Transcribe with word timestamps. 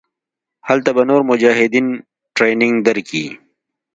هلته 0.67 0.89
به 0.95 1.03
نور 1.09 1.21
مجاهدين 1.31 1.87
ټرېننګ 2.37 2.75
دركي. 2.87 3.25